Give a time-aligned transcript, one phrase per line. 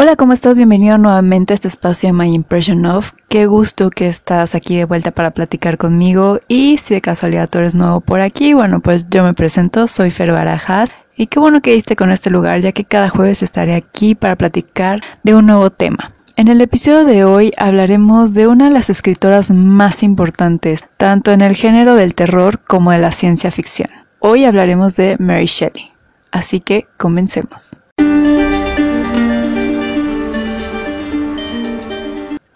[0.00, 0.56] Hola, ¿cómo estás?
[0.56, 3.14] Bienvenido nuevamente a este espacio de My Impression Of.
[3.28, 6.38] Qué gusto que estás aquí de vuelta para platicar conmigo.
[6.46, 10.12] Y si de casualidad tú eres nuevo por aquí, bueno, pues yo me presento, soy
[10.12, 10.90] Fer Barajas.
[11.16, 14.36] Y qué bueno que diste con este lugar, ya que cada jueves estaré aquí para
[14.36, 16.14] platicar de un nuevo tema.
[16.36, 21.40] En el episodio de hoy hablaremos de una de las escritoras más importantes, tanto en
[21.40, 23.90] el género del terror como de la ciencia ficción.
[24.20, 25.90] Hoy hablaremos de Mary Shelley.
[26.30, 27.76] Así que comencemos.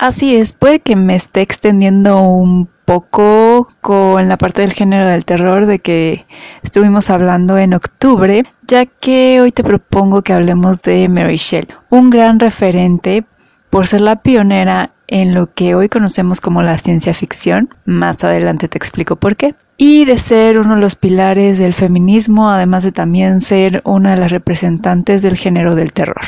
[0.02, 5.24] Así es, puede que me esté extendiendo un poco con la parte del género del
[5.24, 6.26] terror de que
[6.64, 12.10] estuvimos hablando en octubre, ya que hoy te propongo que hablemos de Mary Shelley, un
[12.10, 13.24] gran referente
[13.70, 18.66] por ser la pionera en lo que hoy conocemos como la ciencia ficción, más adelante
[18.66, 22.90] te explico por qué, y de ser uno de los pilares del feminismo, además de
[22.90, 26.22] también ser una de las representantes del género del terror.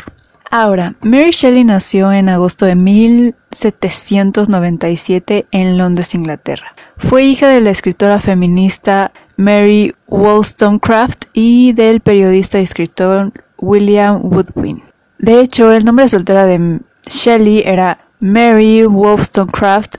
[0.57, 6.77] Ahora, Mary Shelley nació en agosto de 1797 en Londres, Inglaterra.
[6.97, 14.85] Fue hija de la escritora feminista Mary Wollstonecraft y del periodista y escritor William Woodwin.
[15.19, 19.97] De hecho, el nombre soltera de Shelley era Mary Wollstonecraft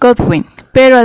[0.00, 0.96] Godwin, pero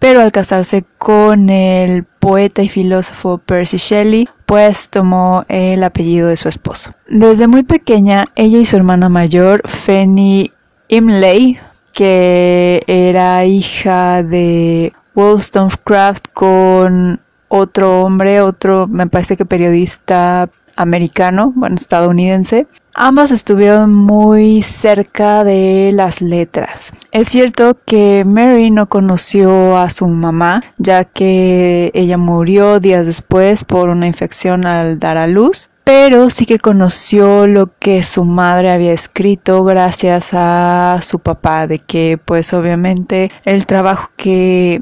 [0.00, 6.38] pero al casarse con el poeta y filósofo Percy Shelley, pues tomó el apellido de
[6.38, 6.92] su esposo.
[7.06, 10.50] Desde muy pequeña, ella y su hermana mayor, Fanny
[10.88, 11.58] Imlay,
[11.92, 21.76] que era hija de Wollstonecraft con otro hombre, otro, me parece que periodista americano, bueno,
[21.76, 26.92] estadounidense, Ambas estuvieron muy cerca de las letras.
[27.10, 33.64] Es cierto que Mary no conoció a su mamá, ya que ella murió días después
[33.64, 38.70] por una infección al dar a luz, pero sí que conoció lo que su madre
[38.70, 44.80] había escrito gracias a su papá, de que pues obviamente el trabajo que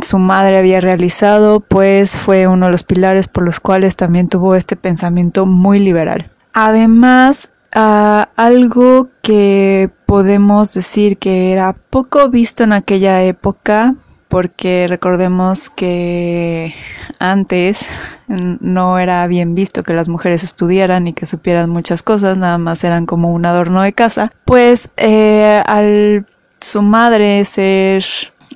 [0.00, 4.54] su madre había realizado pues fue uno de los pilares por los cuales también tuvo
[4.54, 6.30] este pensamiento muy liberal.
[6.52, 13.94] Además, algo que podemos decir que era poco visto en aquella época,
[14.28, 16.74] porque recordemos que
[17.18, 17.88] antes
[18.28, 22.84] no era bien visto que las mujeres estudiaran y que supieran muchas cosas, nada más
[22.84, 26.26] eran como un adorno de casa, pues eh, al
[26.60, 28.04] su madre ser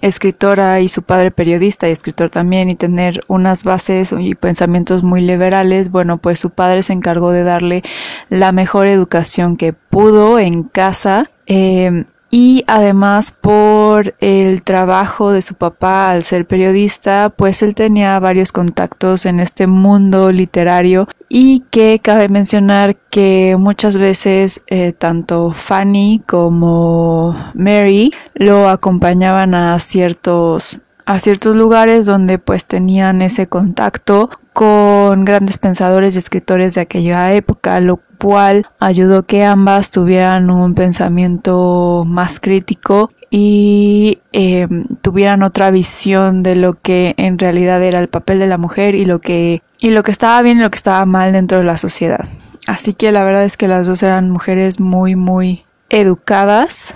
[0.05, 5.23] escritora y su padre periodista y escritor también y tener unas bases y pensamientos muy
[5.23, 7.83] liberales, bueno, pues su padre se encargó de darle
[8.29, 11.31] la mejor educación que pudo en casa.
[11.47, 12.05] Eh,
[12.37, 18.51] y además por el trabajo de su papá al ser periodista, pues él tenía varios
[18.51, 21.07] contactos en este mundo literario.
[21.29, 29.79] Y que cabe mencionar que muchas veces eh, tanto Fanny como Mary lo acompañaban a
[29.79, 36.81] ciertos a ciertos lugares donde pues tenían ese contacto con grandes pensadores y escritores de
[36.81, 45.43] aquella época, lo cual ayudó que ambas tuvieran un pensamiento más crítico y em, tuvieran
[45.43, 49.21] otra visión de lo que en realidad era el papel de la mujer y lo
[49.21, 52.27] que y lo que estaba bien y lo que estaba mal dentro de la sociedad.
[52.67, 56.95] Así que la verdad es que las dos eran mujeres muy muy educadas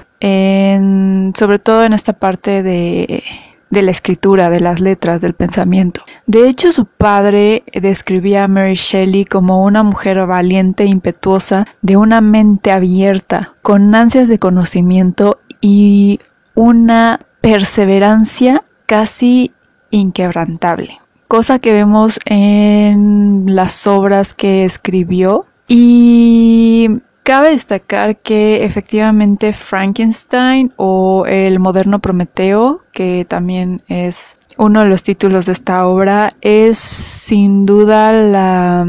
[1.35, 3.23] sobre todo en esta parte de
[3.71, 6.03] de la escritura, de las letras, del pensamiento.
[6.27, 11.97] De hecho, su padre describía a Mary Shelley como una mujer valiente e impetuosa, de
[11.97, 16.21] una mente abierta, con ansias de conocimiento y
[16.55, 19.53] una perseverancia casi
[19.91, 21.01] inquebrantable.
[21.29, 26.89] Cosa que vemos en las obras que escribió y
[27.29, 35.03] Cabe destacar que efectivamente Frankenstein o el moderno Prometeo, que también es uno de los
[35.03, 38.87] títulos de esta obra, es sin duda la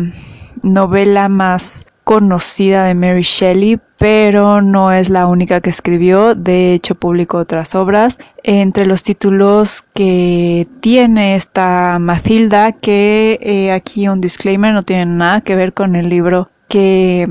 [0.64, 6.34] novela más conocida de Mary Shelley, pero no es la única que escribió.
[6.34, 8.20] De hecho, publicó otras obras.
[8.44, 15.42] Entre los títulos que tiene esta Matilda, que eh, aquí un disclaimer, no tiene nada
[15.42, 17.28] que ver con el libro que,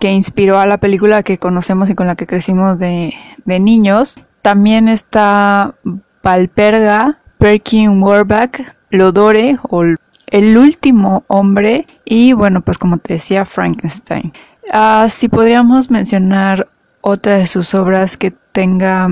[0.00, 3.14] inspiró a la película que conocemos y con la que crecimos de,
[3.46, 4.18] de niños.
[4.42, 5.74] También está
[6.22, 9.84] Valperga, Perkin Warback, Lodore o
[10.26, 14.32] El último hombre y bueno, pues como te decía, Frankenstein.
[14.72, 16.68] Uh, si podríamos mencionar
[17.00, 19.08] otra de sus obras que tenga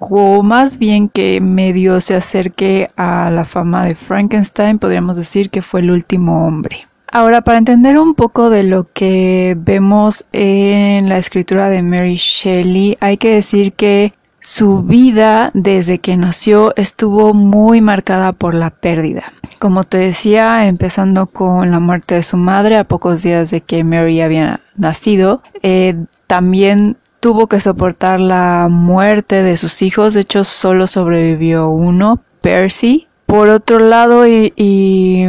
[0.00, 5.62] o más bien que medio se acerque a la fama de Frankenstein, podríamos decir que
[5.62, 6.87] fue El último hombre.
[7.10, 12.98] Ahora, para entender un poco de lo que vemos en la escritura de Mary Shelley,
[13.00, 19.32] hay que decir que su vida desde que nació estuvo muy marcada por la pérdida.
[19.58, 23.84] Como te decía, empezando con la muerte de su madre a pocos días de que
[23.84, 25.96] Mary había nacido, eh,
[26.26, 33.06] también tuvo que soportar la muerte de sus hijos, de hecho solo sobrevivió uno, Percy.
[33.26, 35.26] Por otro lado, y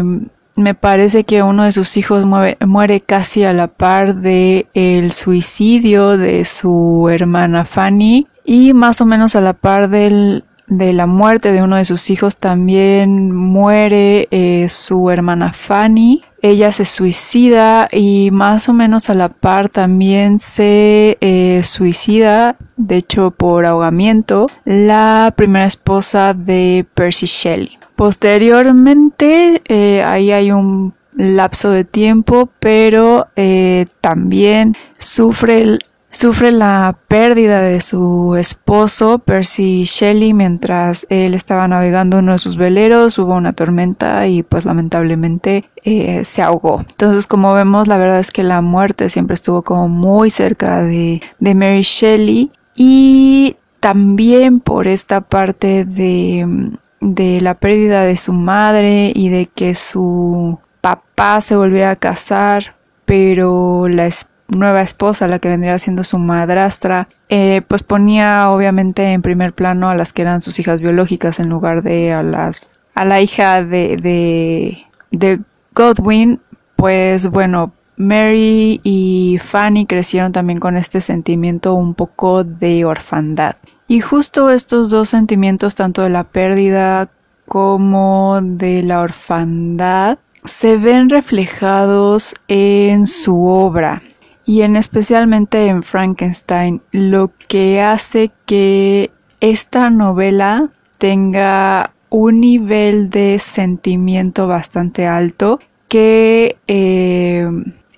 [0.60, 6.18] me parece que uno de sus hijos muere, casi a la par de el suicidio
[6.18, 11.62] de su hermana Fanny y más o menos a la par de la muerte de
[11.62, 16.24] uno de sus hijos también muere eh, su hermana Fanny.
[16.42, 22.98] Ella se suicida y más o menos a la par también se eh, suicida, de
[22.98, 27.79] hecho por ahogamiento, la primera esposa de Percy Shelley.
[28.00, 35.80] Posteriormente, eh, ahí hay un lapso de tiempo, pero eh, también sufre,
[36.10, 42.56] sufre la pérdida de su esposo, Percy Shelley, mientras él estaba navegando uno de sus
[42.56, 46.86] veleros, hubo una tormenta y pues lamentablemente eh, se ahogó.
[46.90, 51.22] Entonces, como vemos, la verdad es que la muerte siempre estuvo como muy cerca de,
[51.40, 59.12] de Mary Shelley y también por esta parte de de la pérdida de su madre
[59.16, 62.76] y de que su papá se volviera a casar,
[63.06, 64.10] pero la
[64.50, 69.90] nueva esposa, la que vendría siendo su madrastra, eh, pues ponía obviamente en primer plano
[69.90, 73.64] a las que eran sus hijas biológicas en lugar de a las a la hija
[73.64, 74.78] de, de,
[75.12, 75.40] de
[75.74, 76.42] Godwin,
[76.76, 83.56] pues bueno, Mary y Fanny crecieron también con este sentimiento un poco de orfandad.
[83.90, 87.10] Y justo estos dos sentimientos, tanto de la pérdida
[87.48, 94.04] como de la orfandad, se ven reflejados en su obra
[94.46, 99.10] y en especialmente en Frankenstein, lo que hace que
[99.40, 100.70] esta novela
[101.00, 107.50] tenga un nivel de sentimiento bastante alto que eh,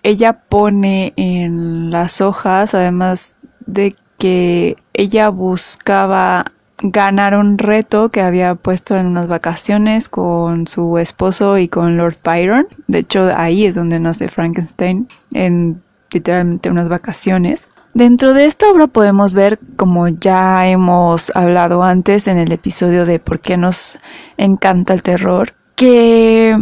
[0.03, 3.35] ella pone en las hojas, además
[3.65, 6.45] de que ella buscaba
[6.83, 12.17] ganar un reto que había puesto en unas vacaciones con su esposo y con Lord
[12.23, 12.67] Byron.
[12.85, 15.81] De hecho, ahí es donde nace Frankenstein, en
[16.11, 17.67] literalmente unas vacaciones.
[17.95, 23.17] Dentro de esta obra podemos ver, como ya hemos hablado antes en el episodio de
[23.17, 23.97] por qué nos
[24.37, 26.55] encanta el terror, que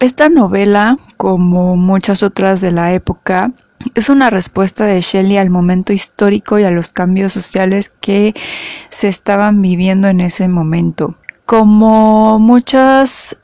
[0.00, 3.52] esta novela, como muchas otras de la época,
[3.94, 8.34] es una respuesta de Shelley al momento histórico y a los cambios sociales que
[8.90, 11.16] se estaban viviendo en ese momento.
[11.46, 13.36] Como muchas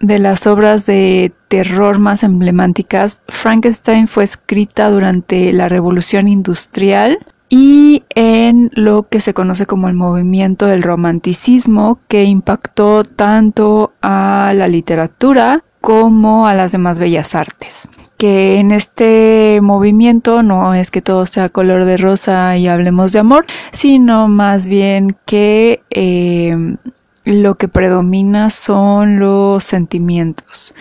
[0.00, 7.18] de las obras de terror más emblemáticas, Frankenstein fue escrita durante la Revolución Industrial
[7.48, 14.52] y en lo que se conoce como el movimiento del romanticismo que impactó tanto a
[14.54, 17.88] la literatura como a las demás bellas artes
[18.18, 23.20] que en este movimiento no es que todo sea color de rosa y hablemos de
[23.20, 26.76] amor, sino más bien que eh,
[27.24, 30.74] lo que predomina son los sentimientos.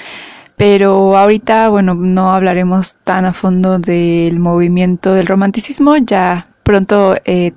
[0.58, 7.54] Pero ahorita, bueno, no hablaremos tan a fondo del movimiento del romanticismo, ya pronto eh,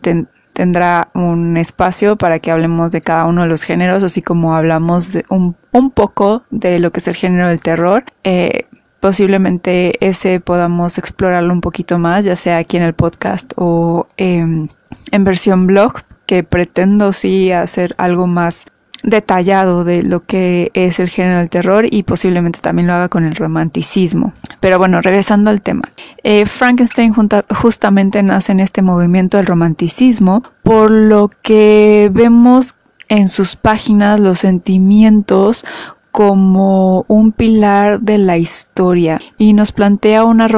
[0.61, 5.11] tendrá un espacio para que hablemos de cada uno de los géneros, así como hablamos
[5.11, 8.05] de un, un poco de lo que es el género del terror.
[8.25, 8.67] Eh,
[9.01, 14.69] posiblemente ese podamos explorarlo un poquito más, ya sea aquí en el podcast o en
[15.11, 18.67] versión blog, que pretendo sí hacer algo más
[19.03, 23.25] detallado de lo que es el género del terror y posiblemente también lo haga con
[23.25, 24.33] el romanticismo.
[24.61, 25.91] Pero bueno, regresando al tema.
[26.23, 27.15] Eh, Frankenstein
[27.55, 32.75] justamente nace en este movimiento del romanticismo, por lo que vemos
[33.09, 35.65] en sus páginas los sentimientos
[36.13, 40.49] como un pilar de la historia y nos plantea una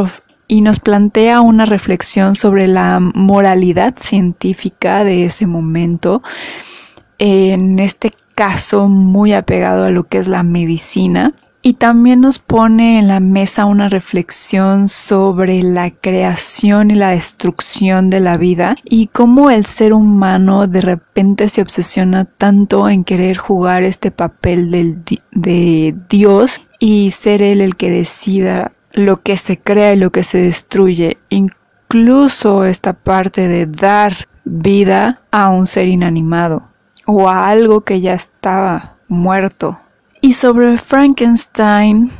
[0.48, 6.22] y nos plantea una reflexión sobre la moralidad científica de ese momento,
[7.18, 11.34] en este caso muy apegado a lo que es la medicina,
[11.64, 18.10] y también nos pone en la mesa una reflexión sobre la creación y la destrucción
[18.10, 23.36] de la vida y cómo el ser humano de repente se obsesiona tanto en querer
[23.36, 29.92] jugar este papel de Dios y ser él el que decida lo que se crea
[29.92, 31.18] y lo que se destruye.
[31.28, 34.12] Incluso esta parte de dar
[34.44, 36.71] vida a un ser inanimado
[37.06, 39.78] o a algo que ya estaba muerto
[40.20, 42.10] y sobre Frankenstein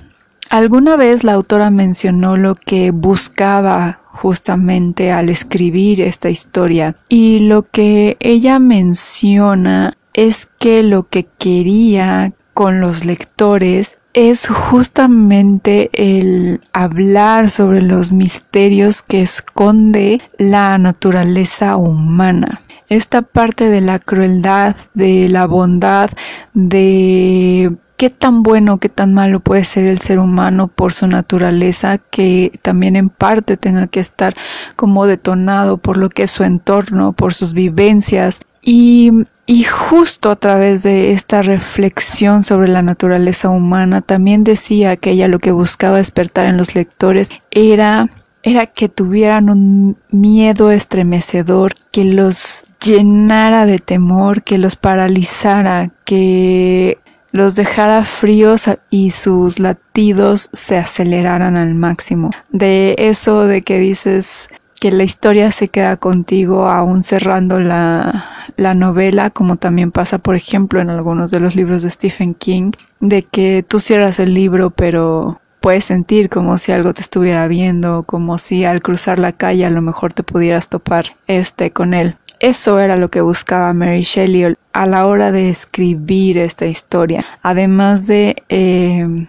[0.53, 7.63] Alguna vez la autora mencionó lo que buscaba justamente al escribir esta historia y lo
[7.63, 17.49] que ella menciona es que lo que quería con los lectores es justamente el hablar
[17.49, 22.61] sobre los misterios que esconde la naturaleza humana.
[22.93, 26.11] Esta parte de la crueldad, de la bondad,
[26.53, 31.99] de qué tan bueno, qué tan malo puede ser el ser humano por su naturaleza,
[31.99, 34.35] que también en parte tenga que estar
[34.77, 38.41] como detonado por lo que es su entorno, por sus vivencias.
[38.61, 39.11] Y
[39.45, 45.27] y justo a través de esta reflexión sobre la naturaleza humana, también decía que ella
[45.27, 48.09] lo que buscaba despertar en los lectores era,
[48.43, 56.99] era que tuvieran un miedo estremecedor, que los llenara de temor, que los paralizara, que
[57.31, 62.31] los dejara fríos y sus latidos se aceleraran al máximo.
[62.51, 64.49] De eso de que dices,
[64.81, 68.25] que la historia se queda contigo aún cerrando la,
[68.57, 72.73] la novela, como también pasa, por ejemplo, en algunos de los libros de Stephen King,
[72.99, 78.03] de que tú cierras el libro, pero puedes sentir como si algo te estuviera viendo,
[78.03, 82.17] como si al cruzar la calle a lo mejor te pudieras topar este con él.
[82.41, 88.09] Eso era lo que buscaba Mary Shelley a la hora de escribir esta historia, además
[88.09, 89.27] de eh,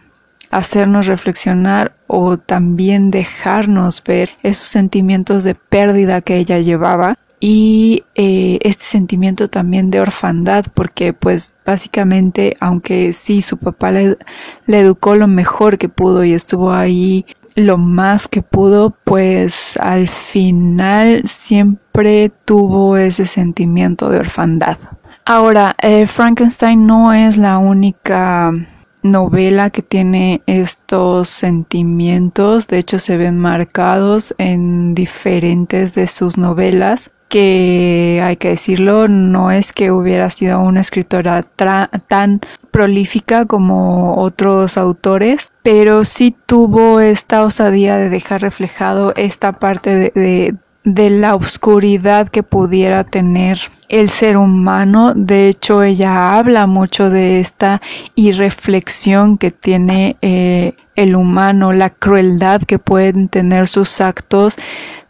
[0.50, 8.58] hacernos reflexionar o también dejarnos ver esos sentimientos de pérdida que ella llevaba y eh,
[8.62, 14.18] este sentimiento también de orfandad porque pues básicamente aunque sí su papá le,
[14.66, 21.24] educó lo mejor que pudo y estuvo ahí lo más que pudo pues al final
[21.26, 24.78] siempre tuvo ese sentimiento de orfandad.
[25.26, 28.54] Ahora eh, Frankenstein no es la única
[29.02, 37.12] novela que tiene estos sentimientos, de hecho se ven marcados en diferentes de sus novelas
[37.34, 44.78] que hay que decirlo, no es que hubiera sido una escritora tan prolífica como otros
[44.78, 52.28] autores, pero sí tuvo esta osadía de dejar reflejado esta parte de, de, la oscuridad
[52.28, 53.58] que pudiera tener
[53.90, 55.14] el ser humano.
[55.16, 57.82] De hecho, ella habla mucho de esta
[58.14, 64.60] irreflexión que tiene eh, el humano, la crueldad que pueden tener sus actos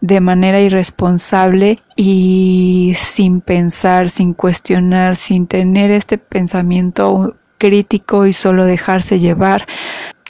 [0.03, 8.65] de manera irresponsable y sin pensar, sin cuestionar, sin tener este pensamiento crítico y solo
[8.65, 9.65] dejarse llevar.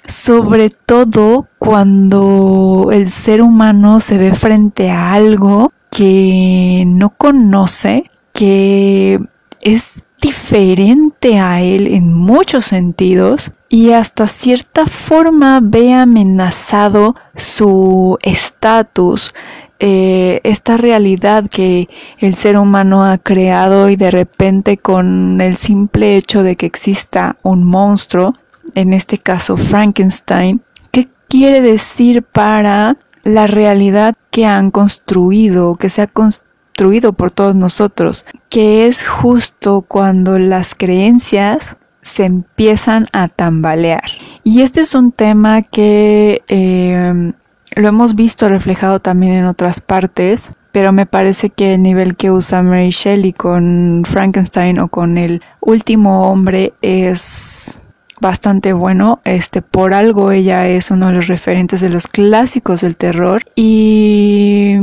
[0.06, 9.20] Sobre todo cuando el ser humano se ve frente a algo que no conoce, que
[9.60, 19.34] es diferente a él en muchos sentidos y hasta cierta forma ve amenazado su estatus,
[19.80, 21.90] eh, esta realidad que
[22.20, 27.38] el ser humano ha creado y de repente con el simple hecho de que exista
[27.44, 28.36] un monstruo,
[28.76, 30.62] en este caso Frankenstein,
[30.92, 37.56] ¿qué quiere decir para la realidad que han construido, que se ha construido por todos
[37.56, 38.26] nosotros?
[38.50, 44.10] Que es justo cuando las creencias se empiezan a tambalear.
[44.44, 47.34] Y este es un tema que eh,
[47.76, 52.32] lo hemos visto reflejado también en otras partes, pero me parece que el nivel que
[52.32, 57.82] usa Mary Shelley con Frankenstein o con el último hombre es
[58.20, 59.20] bastante bueno.
[59.24, 64.78] Este, por algo ella es uno de los referentes de los clásicos del terror y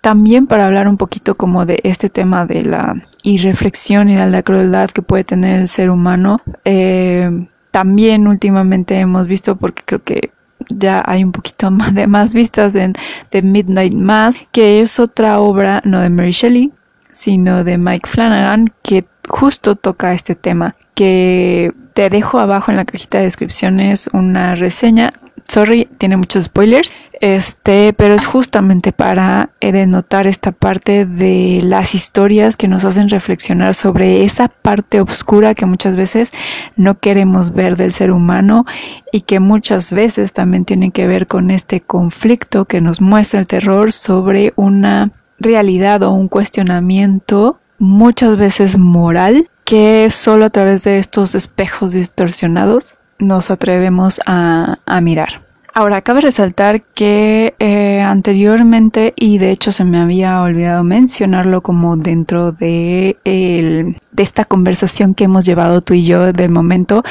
[0.00, 4.42] también para hablar un poquito como de este tema de la irreflexión y de la
[4.42, 6.40] crueldad que puede tener el ser humano.
[6.64, 10.30] Eh, también últimamente hemos visto, porque creo que
[10.68, 12.94] ya hay un poquito más de más vistas en
[13.30, 16.72] The Midnight Mass, que es otra obra no de Mary Shelley,
[17.10, 22.84] sino de Mike Flanagan, que justo toca este tema, que te dejo abajo en la
[22.84, 25.12] cajita de descripciones una reseña.
[25.48, 26.92] Sorry, tiene muchos spoilers.
[27.20, 33.08] Este, pero es justamente para eh, denotar esta parte de las historias que nos hacen
[33.08, 36.32] reflexionar sobre esa parte oscura que muchas veces
[36.76, 38.66] no queremos ver del ser humano
[39.12, 43.46] y que muchas veces también tiene que ver con este conflicto que nos muestra el
[43.46, 50.98] terror sobre una realidad o un cuestionamiento muchas veces moral que solo a través de
[50.98, 55.42] estos espejos distorsionados nos atrevemos a, mirar.
[55.74, 61.96] Ahora, cabe resaltar que eh, anteriormente, y de hecho se me había olvidado mencionarlo como
[61.96, 63.18] dentro de,
[64.16, 67.02] esta conversación que hemos llevado tú y yo de momento,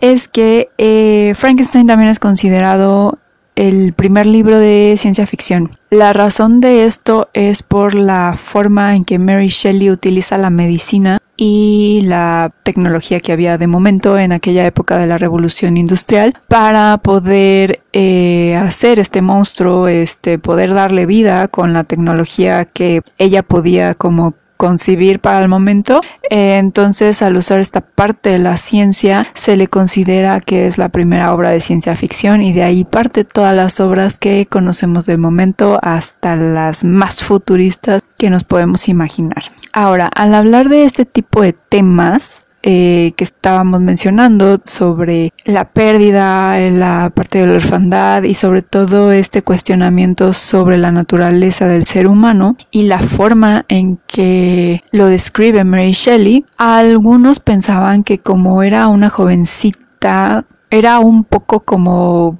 [0.00, 3.18] es que eh, Frankenstein también es considerado
[3.58, 5.72] el primer libro de ciencia ficción.
[5.90, 11.17] La razón de esto es por la forma en que Mary Shelley utiliza la medicina
[11.38, 16.98] y la tecnología que había de momento en aquella época de la revolución industrial para
[16.98, 23.94] poder eh, hacer este monstruo, este, poder darle vida con la tecnología que ella podía
[23.94, 26.00] como concibir para el momento.
[26.28, 31.32] Entonces, al usar esta parte de la ciencia, se le considera que es la primera
[31.32, 35.78] obra de ciencia ficción y de ahí parte todas las obras que conocemos del momento
[35.80, 39.44] hasta las más futuristas que nos podemos imaginar.
[39.72, 46.58] Ahora, al hablar de este tipo de temas, eh, que estábamos mencionando sobre la pérdida,
[46.70, 52.08] la parte de la orfandad y sobre todo este cuestionamiento sobre la naturaleza del ser
[52.08, 58.88] humano y la forma en que lo describe Mary Shelley, algunos pensaban que como era
[58.88, 62.36] una jovencita, era un poco como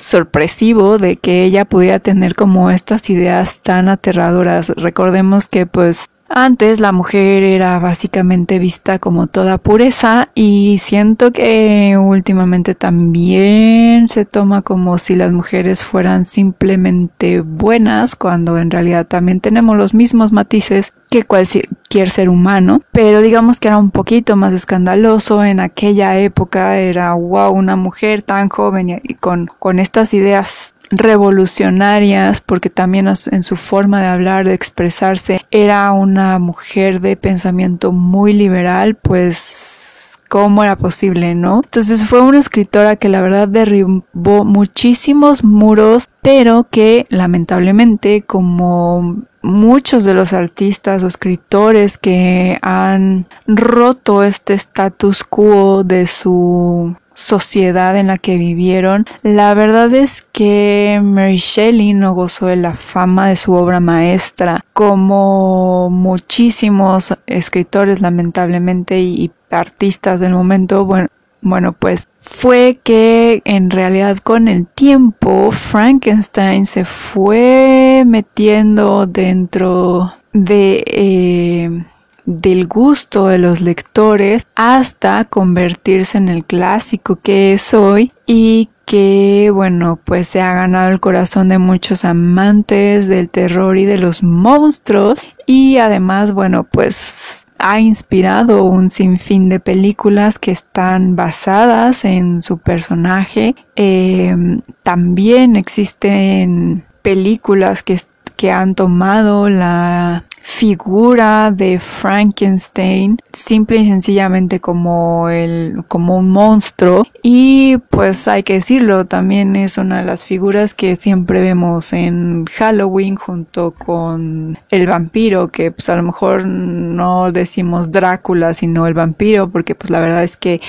[0.00, 4.70] sorpresivo de que ella pudiera tener como estas ideas tan aterradoras.
[4.70, 11.98] Recordemos que pues antes la mujer era básicamente vista como toda pureza y siento que
[12.00, 19.40] últimamente también se toma como si las mujeres fueran simplemente buenas cuando en realidad también
[19.40, 24.54] tenemos los mismos matices que cualquier ser humano, pero digamos que era un poquito más
[24.54, 30.74] escandaloso en aquella época, era wow, una mujer tan joven y con, con estas ideas
[30.90, 37.92] revolucionarias porque también en su forma de hablar, de expresarse, era una mujer de pensamiento
[37.92, 41.62] muy liberal, pues cómo era posible, ¿no?
[41.64, 50.04] Entonces fue una escritora que la verdad derribó muchísimos muros, pero que lamentablemente como muchos
[50.04, 58.08] de los artistas o escritores que han roto este status quo de su sociedad en
[58.08, 59.04] la que vivieron.
[59.22, 64.64] La verdad es que Mary Shelley no gozó de la fama de su obra maestra,
[64.72, 70.84] como muchísimos escritores lamentablemente y artistas del momento.
[70.84, 71.08] Bueno,
[71.42, 80.84] bueno, pues fue que en realidad con el tiempo Frankenstein se fue metiendo dentro de
[80.86, 81.84] eh,
[82.26, 89.50] del gusto de los lectores hasta convertirse en el clásico que es hoy y que
[89.54, 94.22] bueno pues se ha ganado el corazón de muchos amantes del terror y de los
[94.22, 102.40] monstruos y además bueno pues ha inspirado un sinfín de películas que están basadas en
[102.40, 103.54] su personaje.
[103.76, 104.34] Eh,
[104.82, 108.00] también existen películas que,
[108.40, 117.06] que han tomado la figura de Frankenstein simple y sencillamente como el como un monstruo.
[117.22, 122.46] Y pues hay que decirlo también es una de las figuras que siempre vemos en
[122.46, 128.94] Halloween junto con el vampiro que pues a lo mejor no decimos Drácula sino el
[128.94, 130.62] vampiro porque pues la verdad es que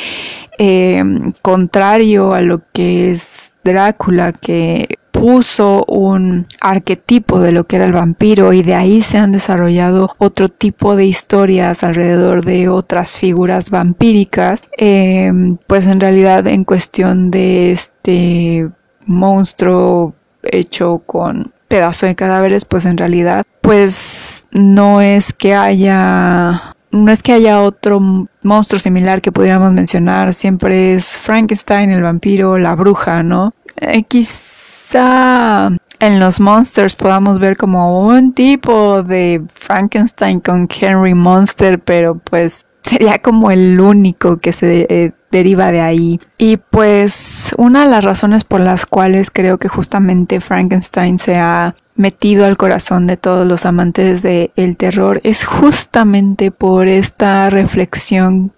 [0.58, 1.02] eh,
[1.42, 7.94] contrario a lo que es Drácula que puso un arquetipo de lo que era el
[7.94, 13.70] vampiro y de ahí se han desarrollado otro tipo de historias alrededor de otras figuras
[13.70, 18.68] vampíricas, em, pues en realidad en cuestión de este
[19.06, 27.12] monstruo hecho con pedazo de cadáveres, pues en realidad pues no es que haya no
[27.12, 32.74] es que haya otro monstruo similar que pudiéramos mencionar, siempre es Frankenstein, el vampiro, la
[32.74, 33.54] bruja, ¿no?
[33.78, 34.61] X
[35.00, 42.66] en los Monsters podamos ver como un tipo de Frankenstein con Henry Monster, pero pues
[42.82, 46.20] sería como el único que se eh, deriva de ahí.
[46.38, 51.76] Y pues una de las razones por las cuales creo que justamente Frankenstein se ha
[51.96, 58.52] metido al corazón de todos los amantes del el terror es justamente por esta reflexión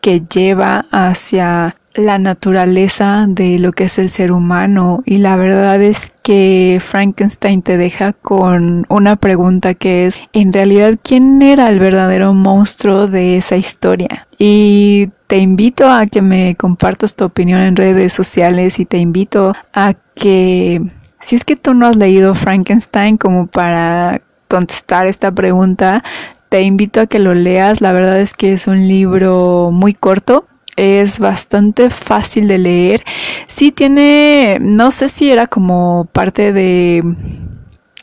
[0.00, 5.02] que lleva hacia la naturaleza de lo que es el ser humano.
[5.06, 10.98] Y la verdad es que Frankenstein te deja con una pregunta que es en realidad
[11.02, 17.14] quién era el verdadero monstruo de esa historia y te invito a que me compartas
[17.14, 20.80] tu opinión en redes sociales y te invito a que
[21.20, 26.02] si es que tú no has leído Frankenstein como para contestar esta pregunta
[26.48, 27.80] te invito a que lo leas.
[27.80, 33.04] La verdad es que es un libro muy corto es bastante fácil de leer.
[33.46, 37.02] Sí tiene, no sé si era como parte de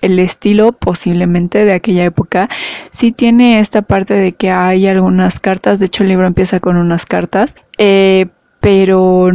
[0.02, 2.50] el estilo posiblemente de aquella época.
[2.92, 6.78] Sí tiene esta parte de que hay algunas cartas, de hecho el libro empieza con
[6.78, 7.56] unas cartas.
[7.78, 8.28] Eh,
[8.60, 9.30] pero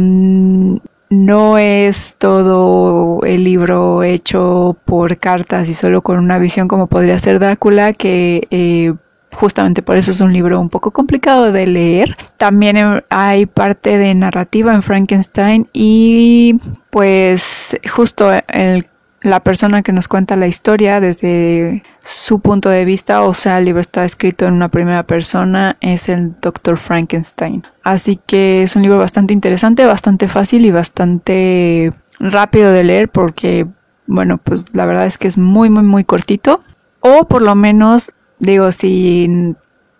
[1.09, 7.19] no es todo el libro hecho por cartas y solo con una visión como podría
[7.19, 8.93] ser Drácula, que eh,
[9.37, 12.17] justamente por eso es un libro un poco complicado de leer.
[12.37, 18.87] También hay parte de narrativa en Frankenstein y pues justo el
[19.21, 23.65] la persona que nos cuenta la historia desde su punto de vista, o sea, el
[23.65, 26.77] libro está escrito en una primera persona, es el Dr.
[26.77, 27.63] Frankenstein.
[27.83, 33.67] Así que es un libro bastante interesante, bastante fácil y bastante rápido de leer porque,
[34.05, 36.61] bueno, pues la verdad es que es muy, muy, muy cortito.
[36.99, 39.55] O por lo menos, digo, si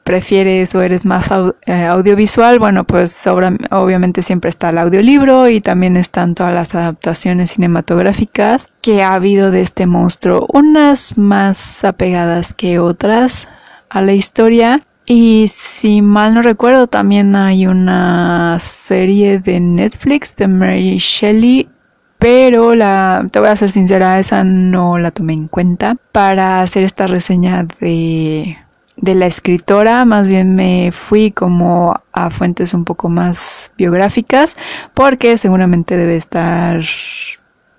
[0.07, 1.29] prefieres o eres más
[1.65, 7.51] eh, audiovisual, bueno, pues obviamente siempre está el audiolibro y también están todas las adaptaciones
[7.51, 13.49] cinematográficas que ha habido de este monstruo, unas más apegadas que otras
[13.89, 14.81] a la historia.
[15.05, 21.67] Y si mal no recuerdo, también hay una serie de Netflix de Mary Shelley
[22.19, 26.83] pero la, te voy a ser sincera, esa no la tomé en cuenta para hacer
[26.83, 28.57] esta reseña de
[28.97, 34.57] de la escritora, más bien me fui como a fuentes un poco más biográficas,
[34.93, 36.81] porque seguramente debe estar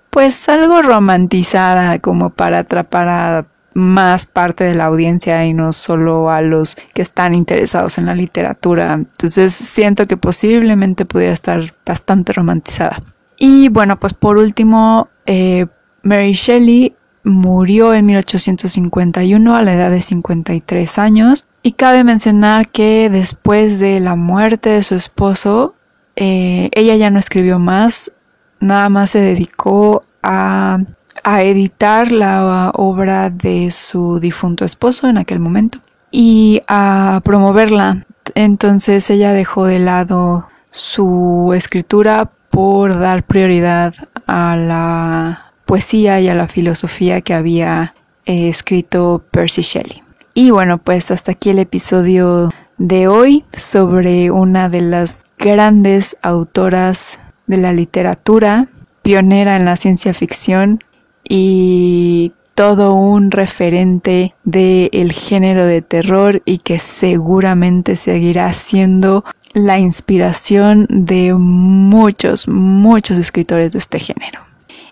[0.09, 6.31] pues algo romantizada como para atrapar a más parte de la audiencia y no solo
[6.31, 8.93] a los que están interesados en la literatura.
[8.93, 13.03] Entonces siento que posiblemente pudiera estar bastante romantizada.
[13.39, 15.65] Y bueno, pues por último, eh,
[16.03, 23.09] Mary Shelley murió en 1851 a la edad de 53 años y cabe mencionar que
[23.09, 25.75] después de la muerte de su esposo,
[26.17, 28.11] eh, ella ya no escribió más,
[28.59, 30.79] nada más se dedicó a,
[31.23, 35.79] a editar la obra de su difunto esposo en aquel momento
[36.11, 38.05] y a promoverla.
[38.35, 43.93] Entonces ella dejó de lado su escritura por dar prioridad
[44.27, 47.93] a la poesía y a la filosofía que había
[48.25, 50.03] eh, escrito Percy Shelley.
[50.33, 57.19] Y bueno, pues hasta aquí el episodio de hoy sobre una de las grandes autoras
[57.47, 58.69] de la literatura,
[59.01, 60.83] pionera en la ciencia ficción
[61.27, 70.85] y todo un referente del género de terror y que seguramente seguirá siendo la inspiración
[70.89, 74.41] de muchos, muchos escritores de este género.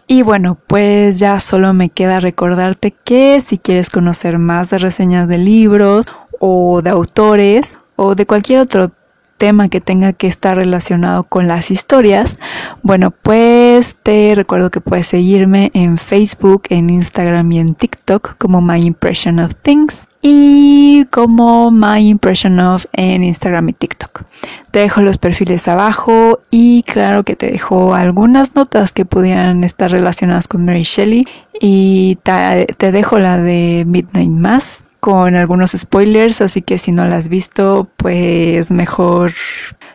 [0.07, 5.27] Y bueno, pues ya solo me queda recordarte que si quieres conocer más de reseñas
[5.27, 8.91] de libros o de autores o de cualquier otro
[9.37, 12.39] tema que tenga que estar relacionado con las historias,
[12.83, 18.61] bueno, pues te recuerdo que puedes seguirme en Facebook, en Instagram y en TikTok como
[18.61, 24.23] My Impression of Things y como My Impression of en Instagram y TikTok.
[24.71, 29.89] Te dejo los perfiles abajo y claro que te dejo algunas notas que pudieran estar
[29.89, 31.25] relacionadas con Mary Shelley
[31.61, 37.15] y te, dejo la de Midnight Mass con algunos spoilers, así que si no la
[37.15, 39.31] has visto, pues mejor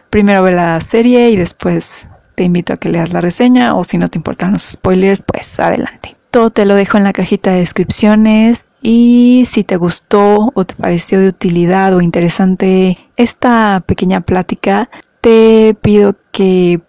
[0.08, 3.98] primero ve la serie y después te invito a que leas la reseña o si
[3.98, 6.16] no te importan los spoilers, pues adelante.
[6.30, 10.74] Todo te lo dejo en la cajita de descripciones y si te gustó o te
[10.74, 14.90] pareció de utilidad o interesante esta pequeña plática,
[15.20, 16.80] te pido que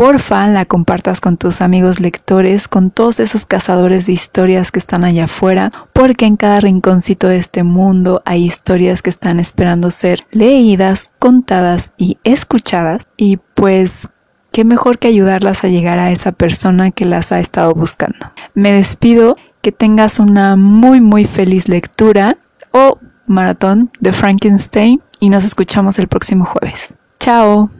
[0.00, 5.04] porfa la compartas con tus amigos lectores, con todos esos cazadores de historias que están
[5.04, 10.24] allá afuera, porque en cada rinconcito de este mundo hay historias que están esperando ser
[10.30, 13.08] leídas, contadas y escuchadas.
[13.18, 14.08] Y pues
[14.52, 18.32] qué mejor que ayudarlas a llegar a esa persona que las ha estado buscando.
[18.54, 22.36] Me despido que tengas una muy muy feliz lectura
[22.72, 26.94] o maratón de Frankenstein y nos escuchamos el próximo jueves.
[27.18, 27.70] Chao.